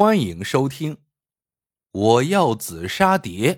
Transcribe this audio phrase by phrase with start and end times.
[0.00, 0.94] 欢迎收听
[1.90, 3.54] 《我要紫砂碟》。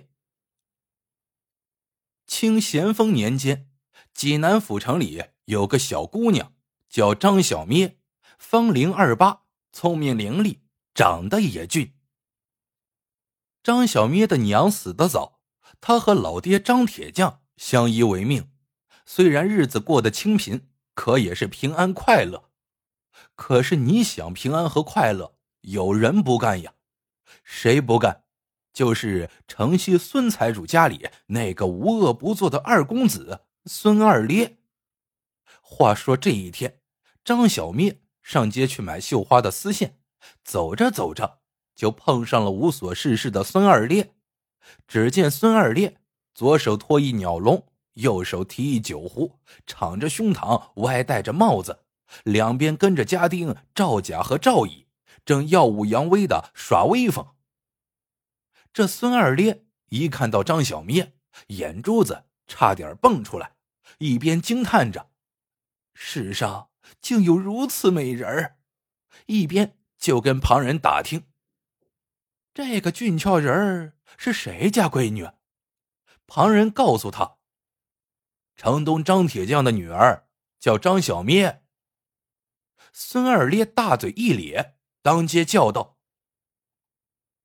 [2.26, 3.68] 清咸丰年间，
[4.14, 6.54] 济南府城里有个小姑娘，
[6.88, 7.98] 叫张小咩，
[8.38, 10.60] 芳龄二八，聪明伶俐，
[10.94, 11.92] 长得也俊。
[13.62, 15.42] 张小咩的娘死得早，
[15.82, 18.50] 她和老爹张铁匠相依为命，
[19.04, 22.48] 虽然日子过得清贫，可也是平安快乐。
[23.34, 25.36] 可是你想平安和快乐？
[25.62, 26.72] 有人不干呀，
[27.44, 28.22] 谁不干？
[28.72, 34.58] 就是城西孙财主家里那个无恶不作的二公子孙二烈。
[35.60, 36.80] 话说这一天，
[37.24, 39.98] 张小咩上街去买绣花的丝线，
[40.44, 41.40] 走着走着
[41.74, 44.14] 就碰上了无所事事的孙二烈。
[44.86, 45.98] 只见孙二烈
[46.32, 51.80] 左手托一鸟笼，右手提一酒壶，敞着胸膛，歪戴着帽子，
[52.22, 54.86] 两边跟着家丁赵甲和赵乙。
[55.30, 57.36] 正耀武扬威的耍威风。
[58.72, 61.14] 这孙二烈一看到张小咩，
[61.46, 63.54] 眼珠子差点蹦出来，
[63.98, 65.12] 一边惊叹着
[65.94, 68.58] ：“世上竟有如此美人儿！”
[69.26, 71.28] 一边就跟旁人打听
[72.52, 75.28] ：“这个俊俏人儿是谁家闺女？”
[76.26, 77.36] 旁人告诉他
[78.58, 80.26] ：“城东张铁匠的女儿，
[80.58, 81.62] 叫张小咩。”
[82.92, 84.78] 孙二烈大嘴一咧。
[85.02, 85.98] 当街叫道：“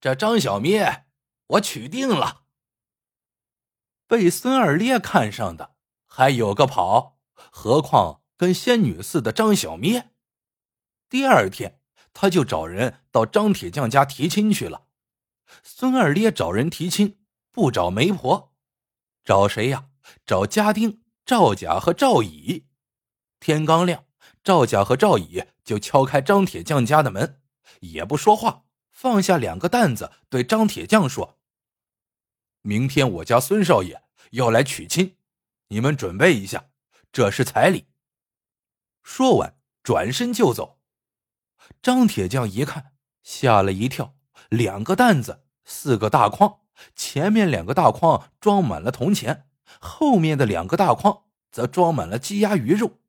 [0.02, 1.06] 这张小咩，
[1.48, 2.44] 我娶定了。”
[4.08, 5.76] 被孙二烈看上的
[6.06, 10.12] 还有个跑，何况跟仙女似的张小咩。
[11.10, 11.82] 第二天，
[12.14, 14.88] 他就找人到张铁匠家提亲去了。
[15.64, 17.20] 孙二烈找人提亲，
[17.52, 18.54] 不找媒婆，
[19.24, 19.90] 找谁呀？
[20.26, 22.68] 找家丁赵甲和赵乙。
[23.40, 24.06] 天刚亮，
[24.44, 27.42] 赵甲和赵乙就敲开张铁匠家的门。
[27.82, 31.40] 也不说话，放下两个担子，对张铁匠说
[32.62, 35.18] ：“明天我家孙少爷要来娶亲，
[35.68, 36.70] 你们准备一下，
[37.12, 37.88] 这是彩礼。”
[39.04, 40.80] 说完，转身就走。
[41.82, 42.94] 张铁匠一看，
[43.24, 44.16] 吓了一跳，
[44.50, 46.62] 两个担子，四个大筐，
[46.96, 49.48] 前面两个大筐装满了铜钱，
[49.80, 53.00] 后面的两个大筐则装满了鸡鸭鱼肉，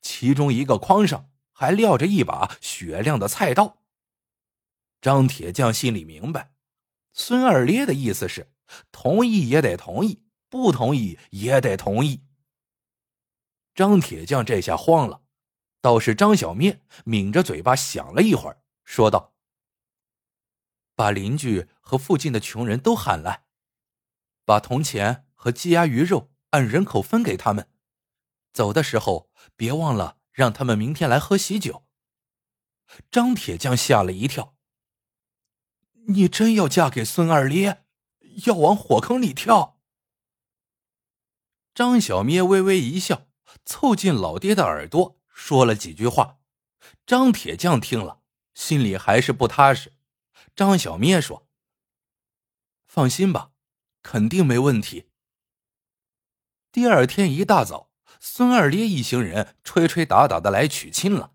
[0.00, 3.78] 其中一个筐上还撂着一把雪亮的菜刀。
[5.00, 6.52] 张铁匠心里明白，
[7.12, 8.52] 孙二烈的意思是
[8.90, 12.24] 同意也得同意，不同意也得同意。
[13.74, 15.22] 张铁匠这下慌了，
[15.80, 19.34] 倒是张小咩抿着嘴巴想了一会儿，说道
[20.96, 23.44] ：“把邻居和附近的穷人都喊来，
[24.44, 27.70] 把铜钱和鸡鸭鱼肉按人口分给他们。
[28.52, 31.86] 走的时候别忘了让他们明天来喝喜酒。”
[33.10, 34.55] 张铁匠吓了一跳。
[36.08, 37.84] 你真要嫁给孙二烈，
[38.46, 39.80] 要往火坑里跳？
[41.74, 43.26] 张小咩微微一笑，
[43.64, 46.38] 凑近老爹的耳朵说了几句话。
[47.04, 48.20] 张铁匠听了，
[48.54, 49.94] 心里还是不踏实。
[50.54, 51.48] 张小咩说
[52.86, 53.50] ：“放心吧，
[54.02, 55.10] 肯定没问题。”
[56.70, 57.90] 第二天一大早，
[58.20, 61.32] 孙二烈一行人吹吹打打的来娶亲了。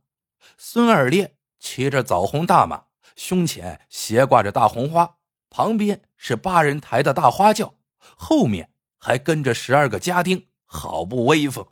[0.58, 2.86] 孙二烈骑着枣红大马。
[3.16, 5.18] 胸前斜挂着大红花，
[5.50, 11.68] 旁边是八人抬的大花轿，后面还跟着十二个家丁，好不威风。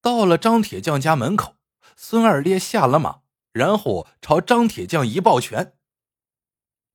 [0.00, 1.56] 到了张铁匠家门口，
[1.96, 5.76] 孙二爹下了马，然后朝张铁匠一抱拳：“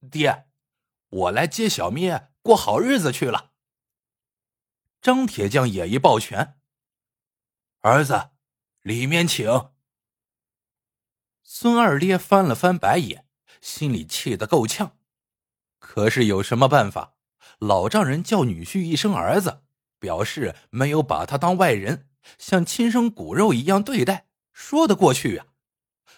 [0.09, 0.47] 爹，
[1.09, 3.51] 我来接小咩过好日子去了。”
[5.01, 6.57] 张铁匠也一抱拳
[7.81, 8.29] ：“儿子，
[8.81, 9.72] 里面请。”
[11.44, 13.28] 孙二爹翻了翻白眼，
[13.62, 14.98] 心里气得够呛。
[15.80, 17.16] 可是有什么办法？
[17.59, 19.64] 老丈人叫女婿一声儿子，
[20.00, 25.46] 表示没有把他当外人，像亲生骨肉一样对待，说得过去呀。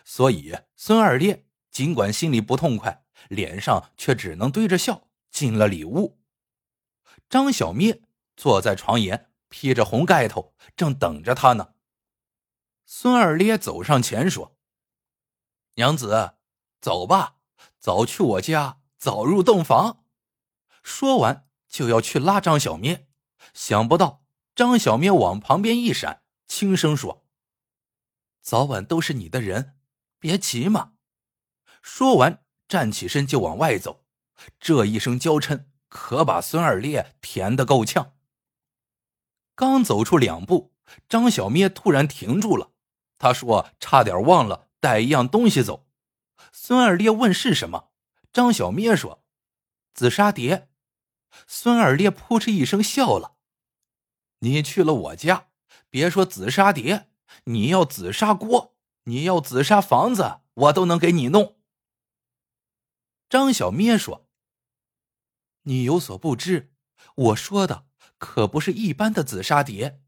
[0.04, 6.20] 所以孙二爹尽管心里不痛快，脸上却只能堆着笑进了里屋。
[7.28, 8.02] 张小咩
[8.38, 11.74] 坐在床沿，披着红盖头，正等着他呢。
[12.86, 14.55] 孙二爹走上前说。
[15.76, 16.36] 娘子，
[16.80, 17.36] 走吧，
[17.80, 20.06] 早去我家，早入洞房。
[20.82, 23.08] 说完就要去拉张小咩，
[23.54, 24.24] 想不到
[24.56, 27.26] 张小咩往旁边一闪，轻声说
[28.42, 29.78] ：“早晚都是你的人，
[30.18, 30.94] 别急嘛。”
[31.84, 34.06] 说完站起身就往外走。
[34.60, 38.14] 这一声娇嗔，可把孙二烈甜得够呛。
[39.56, 40.74] 刚走出两步，
[41.10, 42.72] 张小咩突然停住了。
[43.18, 45.88] 他说：“差点忘了。”带一样东西走，
[46.52, 47.90] 孙二烈问是什么，
[48.32, 49.26] 张小咩说
[49.96, 50.70] ：“紫砂碟。”
[51.48, 53.38] 孙二烈扑哧一声笑了
[54.42, 55.48] ：“你去了我家，
[55.90, 57.10] 别说紫砂碟，
[57.46, 61.58] 你要紫砂锅，你要紫砂房子，我都能给你弄。”
[63.28, 64.28] 张小咩说
[65.66, 66.72] ：“你有所不知，
[67.16, 67.88] 我说的
[68.20, 70.00] 可不是一般的紫砂碟，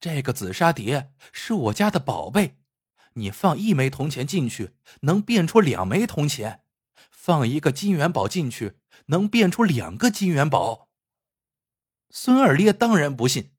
[0.00, 2.61] 这个紫砂碟是我家的宝贝。
[3.14, 6.60] 你放一枚铜钱进去，能变出两枚铜钱；
[7.10, 10.88] 放一个金元宝进去，能变出两个金元宝。”
[12.10, 13.52] 孙二烈当然不信。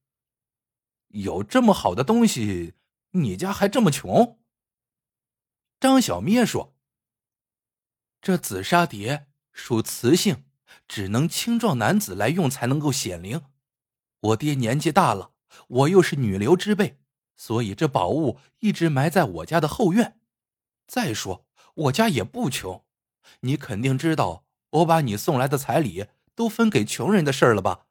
[1.09, 2.73] 有这么好的东西，
[3.11, 4.39] 你家还这么穷？
[5.79, 6.75] 张小咩说。
[8.21, 10.45] 这紫砂碟属雌性，
[10.87, 13.41] 只能青壮男子来用才能够显灵。
[14.21, 15.33] 我爹年纪大了，
[15.67, 17.02] 我又是女流之辈，
[17.35, 20.19] 所以这宝物一直埋在我家的后院。
[20.87, 21.45] 再说
[21.75, 22.85] 我家也不穷，
[23.41, 27.87] 你肯定知道我把你送来的彩礼都分给穷人的事儿了吧？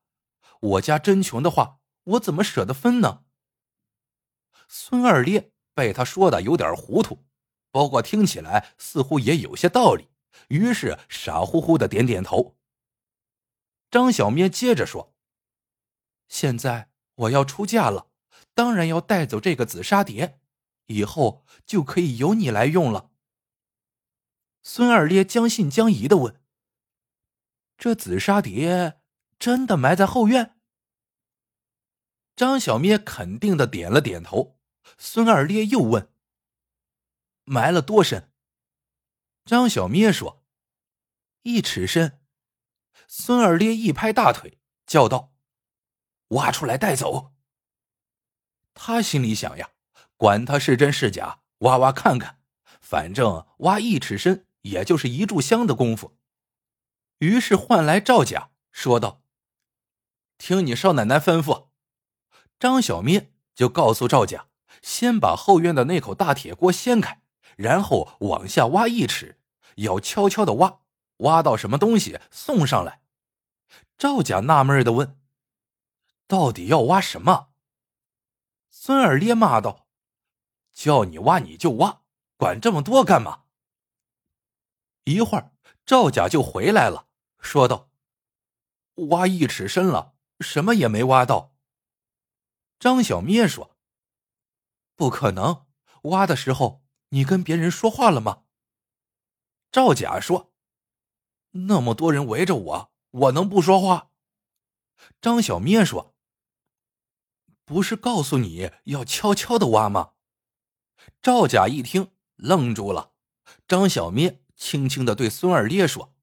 [0.60, 3.24] 我家真穷的话，我怎么舍得分呢？
[4.68, 7.24] 孙二烈被他说的有点糊涂，
[7.70, 10.08] 不过听起来似乎也有些道理。
[10.48, 12.56] 于是傻乎乎的点点头。
[13.90, 15.14] 张小咩接着说
[16.28, 18.08] ：“现在我要出嫁了，
[18.54, 20.40] 当然要带走这个紫砂碟，
[20.86, 23.10] 以后就可以由你来用了。”
[24.62, 26.40] 孙二烈将信将疑的问
[27.76, 29.00] ：“这紫砂碟
[29.38, 30.56] 真的埋在后院？”
[32.36, 34.58] 张小咩肯定的点了点头。
[34.98, 36.12] 孙二烈又问
[37.44, 38.32] ：“埋了多深？”
[39.44, 40.44] 张小咩说
[41.42, 42.20] ：“一尺深。”
[43.08, 45.34] 孙二烈一拍大腿，叫道
[46.28, 47.31] ：“挖出来带走！”
[48.84, 49.70] 他心里想呀，
[50.16, 52.40] 管他是真是假，挖挖看看，
[52.80, 56.16] 反正挖一尺深，也就是一炷香的功夫。
[57.18, 59.22] 于是唤来赵甲，说道
[60.36, 61.68] ：“听你少奶奶吩咐。”
[62.58, 64.48] 张小咩就告诉赵甲，
[64.82, 67.22] 先把后院的那口大铁锅掀开。
[67.54, 69.38] 然后往下挖一尺，
[69.76, 70.80] 要悄悄的挖，
[71.18, 73.02] 挖到什么东西送上来。
[73.96, 75.16] 赵甲纳闷的问
[76.26, 77.50] ：“到底要挖什么？”
[78.74, 79.86] 孙二爹骂道
[80.72, 82.00] ：“叫你挖你就挖，
[82.36, 83.44] 管这么多干嘛？”
[85.04, 85.52] 一会儿，
[85.84, 87.06] 赵甲就回来了，
[87.38, 87.90] 说道
[89.10, 91.54] ：“挖一尺深了，什么也没挖到。”
[92.80, 93.76] 张小咩说
[94.96, 95.66] ：“不可能，
[96.04, 96.82] 挖的时候。”
[97.12, 98.44] 你跟别人说话了吗？
[99.70, 100.50] 赵甲说
[101.68, 104.12] ：“那么多人围着我，我能不说话？”
[105.20, 106.11] 张小咩说
[107.72, 110.12] ：“不是告诉你要悄悄的挖吗？”
[111.22, 113.12] 赵甲一听愣住了。
[113.66, 116.14] 张小咩轻轻的对孙二烈说：“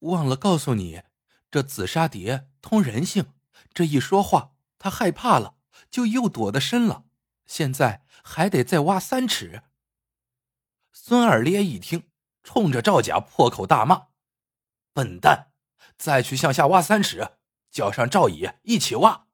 [0.00, 1.02] 忘了告诉你，
[1.50, 3.34] 这紫砂蝶通人性，
[3.74, 5.56] 这一说话，他害怕了，
[5.90, 7.04] 就又躲得深了。
[7.46, 9.62] 现在还得再挖三尺。”
[10.92, 12.08] 孙二烈一听，
[12.42, 14.08] 冲着赵甲破口大骂
[14.92, 15.52] ：“笨蛋！
[15.96, 17.32] 再去向下挖三尺，
[17.70, 19.26] 叫上赵乙一起挖。”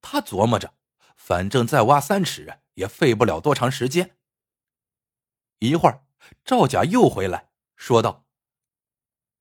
[0.00, 0.74] 他琢磨着，
[1.16, 4.18] 反正再挖三尺也费不了多长时间。
[5.58, 6.06] 一会儿，
[6.44, 8.26] 赵甲又回来，说道：“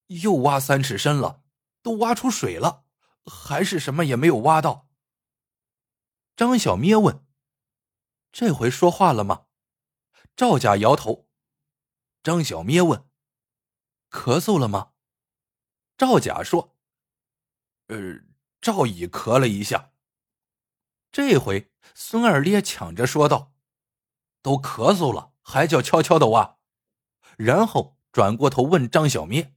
[0.07, 1.43] 又挖三尺深了，
[1.81, 2.85] 都挖出水了，
[3.25, 4.89] 还是什么也没有挖到。”
[6.35, 7.25] 张小咩问
[8.31, 9.47] ：“这回说话了吗？”
[10.35, 11.29] 赵甲摇头。
[12.21, 13.09] 张小咩问
[14.11, 14.91] ：“咳嗽了吗？”
[15.97, 16.77] 赵甲说
[17.87, 18.21] ：“呃，
[18.61, 19.88] 赵乙咳了一下。”
[21.11, 23.53] 这回孙二咧抢着说道
[24.41, 26.57] ：“都咳嗽了，还叫悄悄的挖？”
[27.37, 29.55] 然后转过头问张小咩：“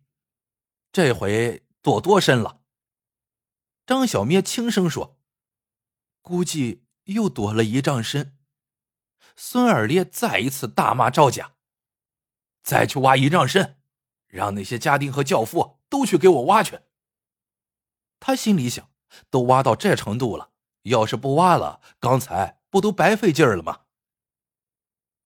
[0.92, 2.62] 这回躲多深了？”
[3.84, 5.18] 张小咩轻声说
[6.22, 8.38] ：“估计又躲了一丈深。”
[9.36, 11.54] 孙二咧再一次大骂赵家
[12.62, 13.80] ：“再去挖一丈深，
[14.26, 16.80] 让那些家丁和轿夫都去给我挖去。”
[18.20, 18.90] 他心里想
[19.28, 20.51] ：“都挖到这程度了，
[20.82, 23.82] 要是不挖了，刚才不都白费劲儿了吗？”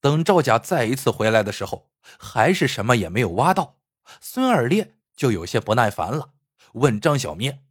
[0.00, 3.78] 等赵甲再一次回来的时候，还是什么也没有挖到。
[4.20, 6.34] 孙二烈就有些不耐烦了，
[6.74, 7.64] 问张小咩：“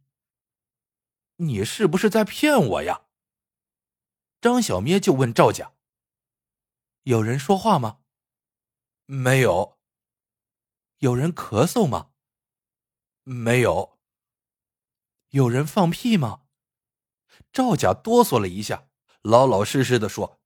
[1.36, 3.02] 你是不是在骗我呀？”
[4.42, 5.72] 张小咩就问赵甲。
[7.04, 8.00] 有人说话吗？
[9.06, 9.78] 没有。
[10.98, 12.10] 有人咳嗽吗？
[13.22, 13.98] 没有。
[15.30, 16.45] 有人放屁吗？
[17.56, 18.86] 赵甲哆嗦了一下，
[19.22, 20.42] 老老实实的说：“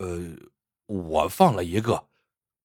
[0.00, 0.34] 呃，
[0.86, 2.08] 我放了一个。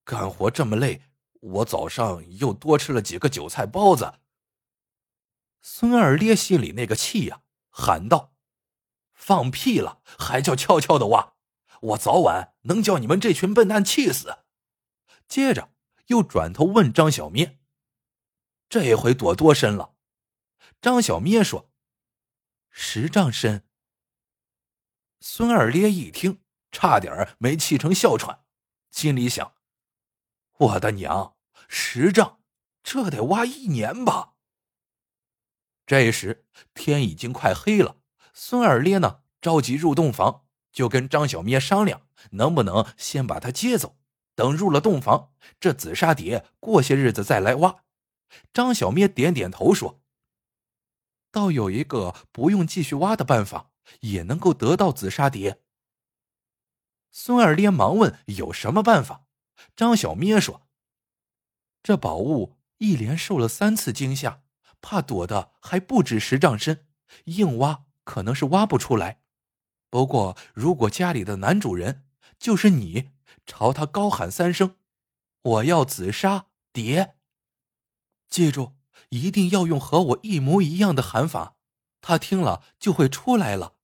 [0.05, 1.01] 干活这么累，
[1.41, 4.19] 我早上又多吃了几个韭菜包子。
[5.61, 8.33] 孙二咧心里那个气呀，喊道
[9.13, 11.33] ：“放屁了，还叫悄悄的挖！
[11.81, 14.45] 我早晚能叫你们这群笨蛋气死！”
[15.27, 15.73] 接着
[16.07, 17.59] 又转头问张小咩
[18.69, 19.95] ：“这回躲多深了？”
[20.81, 21.69] 张小咩说
[22.71, 23.63] ：“十丈深。”
[25.21, 28.39] 孙二咧一听，差点没气成哮喘，
[28.89, 29.53] 心里想。
[30.57, 31.35] 我的娘，
[31.67, 32.39] 十丈，
[32.81, 34.33] 这得挖一年吧。
[35.85, 37.97] 这时天已经快黑了，
[38.33, 43.97] 孙二咧呢着急入洞房，就跟张小咩商量，能不能先把他接走，
[44.33, 47.83] 等入了洞房，这紫砂碟过些日子再来挖。
[48.53, 50.00] 张小咩点点头说
[51.31, 53.71] ：“倒有一个不用继续挖的办法，
[54.01, 55.61] 也能够得到紫砂碟。”
[57.11, 59.25] 孙二连忙问：“有什么办法？”
[59.75, 60.67] 张小咩说
[61.83, 64.43] ：“这宝物一连受了三次惊吓，
[64.81, 66.87] 怕躲的还不止十丈深，
[67.25, 69.21] 硬挖可能是挖不出来。
[69.89, 72.07] 不过，如果家里的男主人
[72.39, 73.11] 就是你，
[73.45, 74.77] 朝他高喊三声
[75.43, 77.15] ‘我要紫砂蝶’，
[78.29, 78.77] 记住，
[79.11, 81.55] 一定要用和我一模一样的喊法，
[82.01, 83.77] 他听了就会出来了。”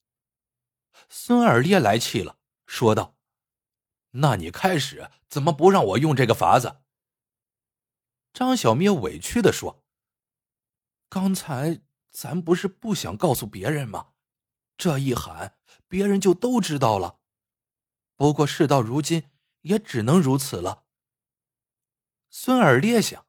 [1.08, 3.16] 孙二咧来气了，说道。
[4.12, 6.82] 那你开始怎么不让我用这个法子？
[8.34, 9.84] 张小咩委屈的说
[11.08, 14.14] ：“刚才咱不是不想告诉别人吗？
[14.76, 15.58] 这一喊，
[15.88, 17.20] 别人就都知道了。
[18.16, 19.30] 不过事到如今，
[19.62, 20.86] 也只能如此了。”
[22.32, 23.26] 孙二咧想：“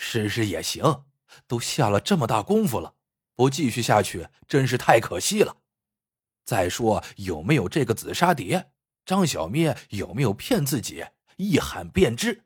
[0.00, 1.04] 试试也行，
[1.48, 2.94] 都下了这么大功夫了，
[3.34, 5.56] 不继续下去真是太可惜了。
[6.44, 8.70] 再说，有没有这个紫砂碟？”
[9.04, 11.04] 张小咩有没有骗自己？
[11.36, 12.44] 一喊便知。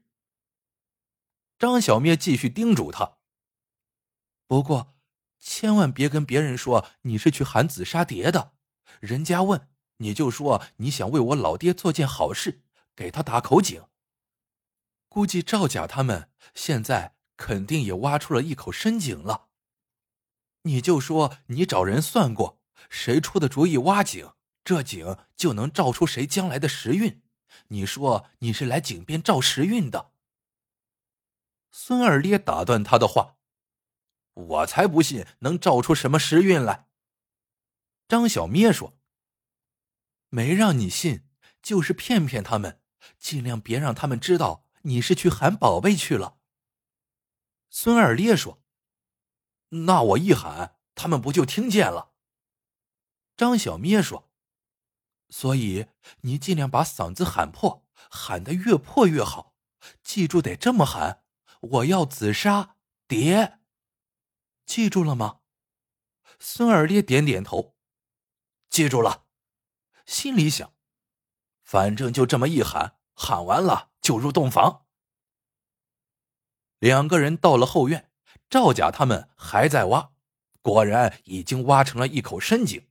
[1.58, 3.18] 张小咩继续叮嘱他
[4.48, 4.94] ：“不过，
[5.38, 8.54] 千万别跟别人说你是去喊紫砂碟的。
[9.00, 9.68] 人家问，
[9.98, 12.62] 你就说你想为我老爹做件好事，
[12.96, 13.84] 给他打口井。
[15.08, 19.48] 估计赵甲他们现在肯定也挖出了一口深井了。
[20.62, 24.32] 你就说你找人算过，谁出的主意挖井？”
[24.62, 27.20] 这井就能照出谁将来的时运？
[27.68, 30.12] 你说你是来井边照时运的？
[31.72, 33.38] 孙二咧打断他的话
[34.34, 36.86] ：“我才不信能照出什么时运来。”
[38.06, 38.96] 张小咩说
[40.30, 41.24] ：“没让你信，
[41.60, 42.80] 就是骗骗他们，
[43.18, 46.38] 尽量别让他们知道你是去喊宝贝去了。”
[47.74, 48.62] 孙二咧说
[49.86, 52.12] ：“那我一喊，他们不就听见了？”
[53.34, 54.30] 张小咩说。
[55.30, 55.86] 所以
[56.20, 59.54] 你尽量把嗓子喊破，喊得越破越好。
[60.04, 61.24] 记住得这么喊
[61.60, 62.76] ：“我要紫砂
[63.08, 63.60] 蝶。”
[64.66, 65.40] 记住了吗？
[66.38, 67.74] 孙二咧点点头，
[68.68, 69.24] 记住了。
[70.04, 70.74] 心里想：
[71.62, 74.84] 反正就这么一喊，喊完了就入洞房。
[76.82, 78.10] 两个人到了后院，
[78.50, 80.10] 赵甲他们还在挖，
[80.60, 82.88] 果然已经挖成了一口深井。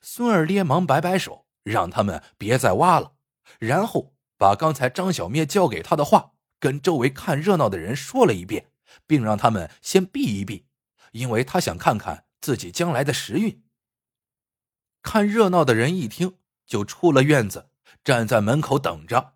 [0.00, 1.44] 孙二连忙摆摆手。
[1.64, 3.12] 让他们别再挖了，
[3.60, 8.66] 然后把刚才张小咩教给他的话跟周围看热闹的人说了一遍，
[9.06, 10.66] 并让他们先避一避，
[11.12, 13.62] 因为他想看看自己将来的时运。
[15.02, 17.70] 看热闹的人一听，就出了院子，
[18.02, 19.34] 站在门口等着。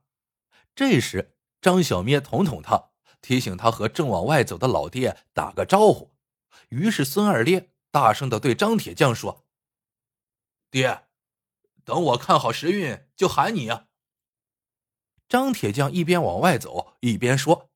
[0.74, 2.90] 这时，张小咩捅捅他，
[3.26, 6.14] 提醒他和正往外走的老爹打个招呼。
[6.68, 9.44] 于是，孙二咧大声的对张铁匠说
[10.70, 11.08] ：“爹。”
[11.84, 13.86] 等我看好时运，就喊你啊！
[15.28, 17.72] 张铁匠一边往外走，一边说：“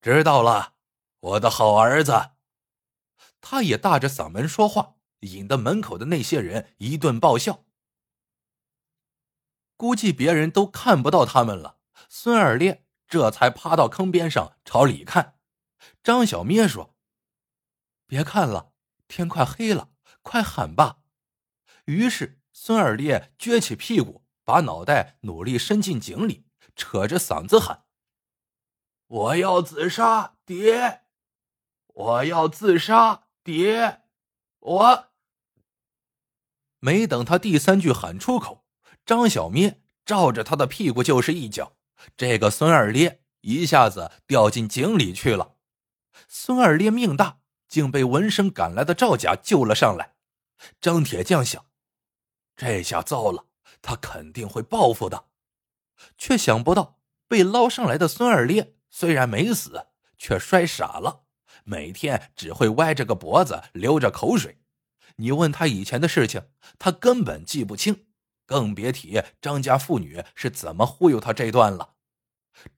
[0.00, 0.74] 知道了，
[1.18, 2.30] 我的好儿子。”
[3.42, 7.64] 他也大着嗓门说话，引得门口的那些人一顿爆笑。
[9.76, 11.78] 估计别人都看不到他们了。
[12.08, 15.38] 孙二烈这才趴到坑边上朝里看。
[16.02, 16.96] 张小咩说
[18.08, 18.72] ：“别看了，
[19.06, 19.90] 天快黑了，
[20.22, 21.00] 快喊吧。”
[21.84, 22.38] 于是。
[22.54, 27.84] 孙二烈撅起屁股，把脑袋努力伸进井里，扯着嗓子喊
[29.08, 31.02] ：“我要自杀爹！
[31.86, 34.02] 我要自杀爹！
[34.60, 35.08] 我……”
[36.78, 38.66] 没等他第三句喊出口，
[39.04, 41.76] 张小咩照着他的屁股就是一脚，
[42.16, 45.56] 这个孙二咧一下子掉进井里去了。
[46.28, 50.14] 孙二咧命大，竟被闻声赶来的赵家救了上来。
[50.80, 51.66] 张铁匠想。
[52.54, 53.46] 这下糟了，
[53.80, 55.24] 他肯定会报复的，
[56.16, 61.24] 却想不到被捞上来的孙二咧虽然没死，却摔傻了，
[61.64, 64.60] 每天只会歪着个脖子，流着口水。
[65.16, 66.42] 你问他以前的事情，
[66.78, 68.06] 他根本记不清，
[68.46, 71.94] 更别提张家妇女是怎么忽悠他这段了。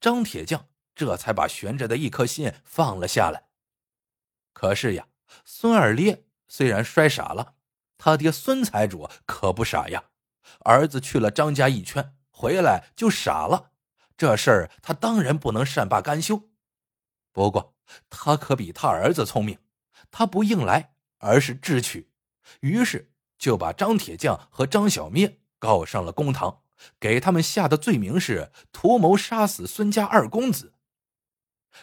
[0.01, 3.49] 张铁匠这才把悬着的一颗心放了下来。
[4.53, 5.09] 可是呀，
[5.45, 7.57] 孙二烈虽然摔傻了，
[7.99, 10.05] 他爹孙财主可不傻呀。
[10.61, 13.73] 儿子去了张家一圈，回来就傻了。
[14.17, 16.51] 这事儿他当然不能善罢甘休。
[17.33, 17.75] 不过
[18.09, 19.59] 他可比他儿子聪明，
[20.11, 22.13] 他不硬来，而是智取。
[22.61, 26.63] 于是就把张铁匠和张小咩告上了公堂，
[27.01, 30.75] 给他们下的罪名是图谋杀死孙家二公子。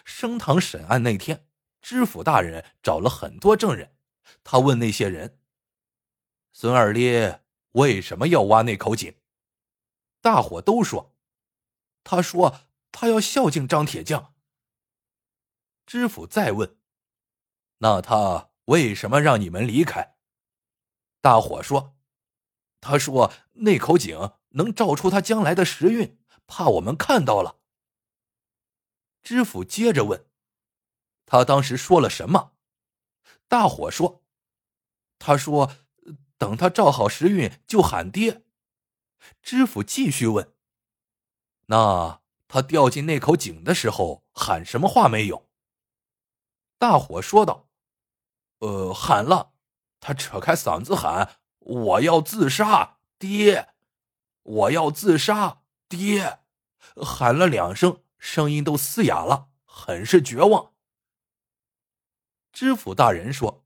[0.06, 1.48] 升堂审案那天，
[1.82, 3.96] 知府大人找了很多证人，
[4.44, 5.40] 他问那些人
[6.54, 9.16] ：“孙二烈为什么要挖那口井？”
[10.22, 11.16] 大伙都说
[12.06, 12.60] ：“他说
[12.92, 14.36] 他要孝敬张铁匠。”
[15.88, 16.78] 知府再问
[17.80, 20.14] ：“那他为什么让你们离开？”
[21.20, 21.96] 大伙说
[22.80, 27.58] ：“他说那口井能照出他将来的时运，怕我们看到了。”
[29.24, 30.26] 知府接着问
[31.26, 32.54] ：“他当时说了什么？”
[33.48, 34.24] 大伙说
[35.20, 35.76] ：“他说
[36.38, 38.44] 等他照好时运就喊爹。”
[39.44, 40.54] 知府继续问
[41.68, 45.48] ：“那他掉进那口井的时候喊什么话没有？”
[46.80, 47.70] 大伙说道
[48.60, 49.54] ：“呃，喊了。”
[50.02, 53.70] 他扯开嗓子喊：“我要自杀，爹！
[54.42, 56.40] 我要自杀，爹！”
[56.98, 60.74] 喊了两声，声音都嘶哑了，很是绝望。
[62.52, 63.64] 知府大人说：“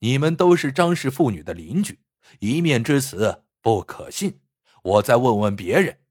[0.00, 2.00] 你们都是张氏妇女的邻居，
[2.40, 4.40] 一面之词不可信，
[4.82, 6.02] 我再问问别人。”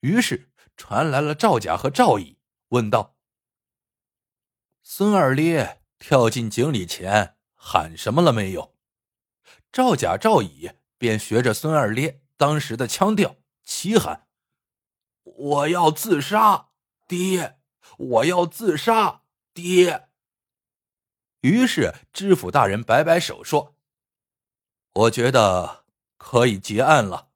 [0.00, 2.38] 于是传来了赵甲和赵乙，
[2.68, 3.16] 问道
[4.84, 8.76] ：“孙二烈跳进井里前。”喊什么了没有？
[9.72, 14.26] 赵甲、赵乙便学着孙二咧当时的腔调齐喊
[15.24, 16.68] ：“我要自杀，
[17.06, 17.58] 爹！
[17.96, 19.22] 我要自杀，
[19.54, 20.08] 爹！”
[21.42, 23.76] 于是知府大人摆摆手说
[24.92, 25.84] ：“我觉得
[26.16, 27.28] 可以结案了。”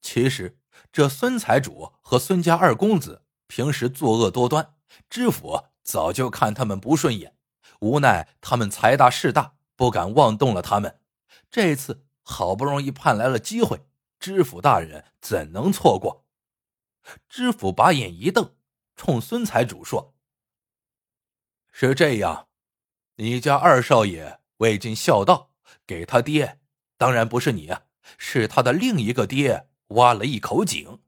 [0.00, 0.58] 其实
[0.90, 4.74] 这孙财主和孙家二公子平时作恶多端，
[5.10, 7.36] 知府早就看他们不顺眼。
[7.80, 11.00] 无奈他们财大势大，不敢妄动了他们。
[11.50, 13.86] 这次好不容易盼来了机会，
[14.18, 16.26] 知府大人怎能错过？
[17.28, 18.56] 知府把眼一瞪，
[18.96, 20.16] 冲孙财主说
[21.70, 22.48] ：“是这样，
[23.14, 25.52] 你家二少爷未尽孝道，
[25.86, 26.58] 给他爹，
[26.98, 27.84] 当然不是你啊，
[28.18, 31.00] 是他的另一个爹挖了一口井，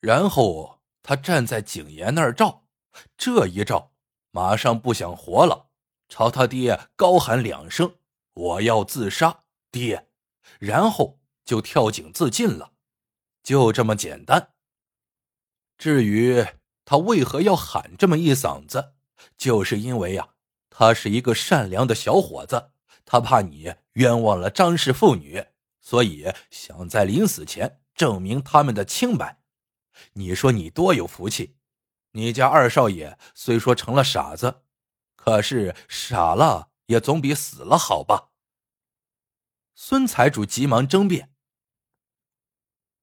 [0.00, 2.66] 然后他站在井沿那儿照，
[3.16, 3.92] 这一照，
[4.32, 5.68] 马上不想活了。”
[6.10, 7.96] 朝他爹高喊两声
[8.34, 10.08] ：“我要自杀，爹！”
[10.58, 12.72] 然后就跳井自尽了，
[13.42, 14.50] 就这么简单。
[15.76, 16.44] 至于
[16.84, 18.94] 他为何要喊这么一嗓子，
[19.36, 20.28] 就是因为呀，
[20.70, 22.70] 他是一个善良的小伙子，
[23.04, 25.44] 他怕你冤枉了张氏妇女，
[25.80, 29.40] 所以想在临死前证明他们的清白。
[30.14, 31.56] 你说你多有福气，
[32.12, 34.62] 你家二少爷虽说成了傻子。
[35.16, 38.28] 可是傻了也总比死了好吧？
[39.74, 41.32] 孙财主急忙争辩：“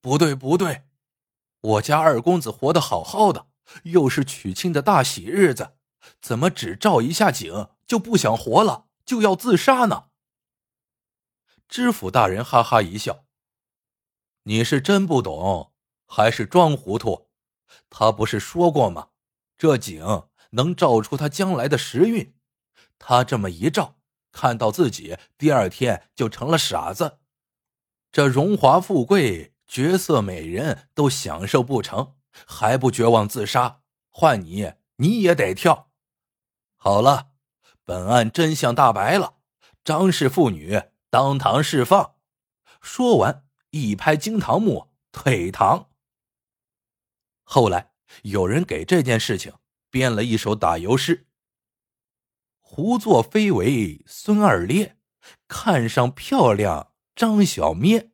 [0.01, 0.87] 不对，不对，
[1.59, 3.47] 我家二公子活得好好的，
[3.83, 5.77] 又是娶亲的大喜日子，
[6.21, 10.09] 怎么只照一下井就不想活了，就要自杀呢？”
[11.67, 13.25] 知府大人哈哈一笑
[14.43, 15.73] ：“你是真不懂，
[16.05, 17.29] 还是装糊涂？
[17.89, 19.09] 他不是说过吗？
[19.57, 20.03] 这井……”
[20.53, 22.35] 能照出他将来的时运，
[22.99, 24.00] 他这么一照，
[24.31, 27.19] 看到自己第二天就成了傻子，
[28.11, 32.15] 这荣华富贵、绝色美人都享受不成，
[32.45, 33.81] 还不绝望自杀？
[34.09, 35.91] 换你，你也得跳。
[36.75, 37.31] 好了，
[37.83, 39.35] 本案真相大白了，
[39.83, 42.15] 张氏妇女当堂释放。
[42.81, 45.89] 说完，一拍惊堂木，退堂。
[47.43, 47.91] 后来
[48.23, 49.53] 有人给这件事情。
[49.93, 51.27] 编了一首打油诗
[52.73, 54.97] ：“胡作非为孙二烈，
[55.49, 58.13] 看上漂亮张小咩，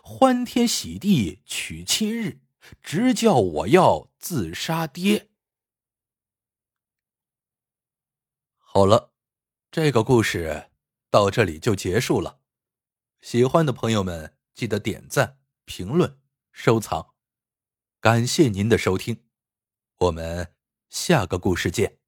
[0.00, 2.38] 欢天喜地娶亲日，
[2.80, 5.30] 直叫我要自杀爹。”
[8.54, 9.12] 好了，
[9.72, 10.70] 这个故事
[11.10, 12.38] 到这里就结束了。
[13.20, 16.20] 喜欢的朋友们记得点赞、评论、
[16.52, 17.14] 收藏，
[17.98, 19.24] 感谢您的收听。
[19.98, 20.54] 我们
[20.88, 22.05] 下个故事见。